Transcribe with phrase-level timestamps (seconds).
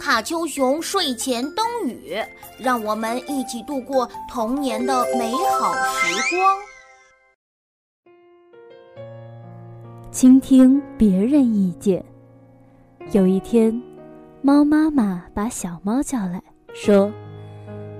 [0.00, 2.16] 卡丘熊睡前灯语，
[2.58, 6.56] 让我们一起度过童年的美好时光。
[10.10, 12.02] 倾听别人意见。
[13.12, 13.78] 有一天，
[14.40, 16.42] 猫妈妈把小猫叫来
[16.72, 17.12] 说：“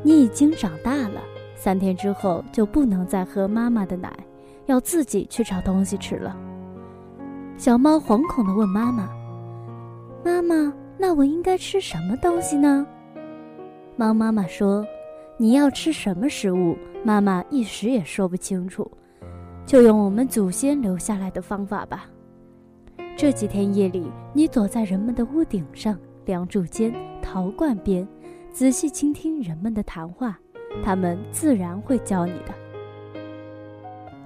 [0.02, 1.20] 你已经长大了，
[1.54, 4.10] 三天之后就不能再喝妈妈的奶，
[4.64, 6.34] 要自己去找东西吃了。”
[7.58, 9.06] 小猫惶恐地问妈妈
[10.24, 12.86] ：“妈妈，那我应该吃什么东西呢？”
[13.96, 14.86] 猫妈妈说
[15.38, 18.88] ：“你要吃什么食物，妈妈一时也说不清楚。”
[19.66, 22.06] 就用我们祖先留下来的方法吧。
[23.16, 28.06] 这几天夜里，你躲在人们的屋顶上、梁柱间、陶罐边，
[28.50, 30.38] 仔细倾听人们的谈话，
[30.82, 32.52] 他们自然会教你的。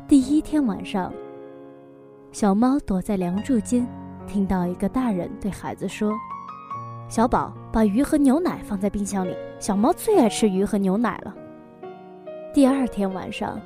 [0.09, 1.13] 第一天晚上，
[2.33, 3.87] 小猫躲在梁柱间，
[4.27, 6.13] 听到一个大人对孩子说
[7.09, 11.35] ：“小宝，把鱼和牛奶放在冰箱里，小猫最爱吃鱼和牛奶了。”
[12.53, 13.61] 第二天晚上。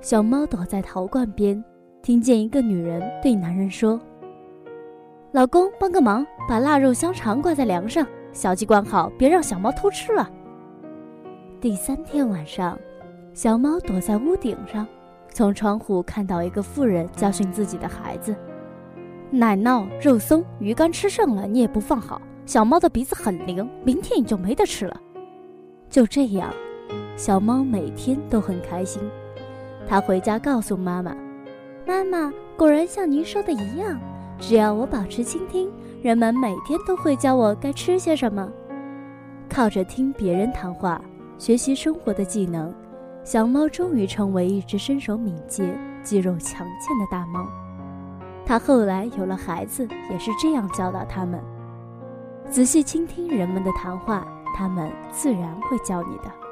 [0.00, 1.64] 小猫躲在陶罐边，
[2.02, 3.98] 听见一个女人对男人说
[5.32, 10.30] ：“老公，帮个忙，把腊肉香肠挂在梁上，小鸡关好，别让小猫偷吃了。”
[11.58, 12.78] 第三天晚上，
[13.32, 14.86] 小猫躲在屋顶上，
[15.30, 18.36] 从窗户看到一个妇人教训自己的孩子
[19.32, 25.00] ：“奶酪、肉松、鱼干吃剩了，你也不放好，小猫的鼻子很灵，明天你就没得吃了。”
[25.88, 26.52] 就这样，
[27.16, 29.02] 小猫每天都很开心。
[29.86, 31.14] 它回家告诉妈妈
[31.86, 33.98] ：“妈妈，果然像您说的一样，
[34.38, 35.70] 只要我保持倾听，
[36.02, 38.50] 人们每天都会教我该吃些什么。”
[39.48, 41.00] 靠着听别人谈话，
[41.38, 42.74] 学习生活的技能，
[43.22, 47.46] 小猫终于成为一只身手敏捷、肌肉强健的大猫。
[48.44, 51.40] 它后来有了孩子，也是这样教导他们：
[52.54, 54.24] 仔细倾听人们的谈话，
[54.56, 56.43] 他们自然会教你的。